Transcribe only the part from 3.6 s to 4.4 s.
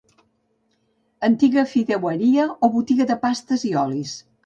i olis.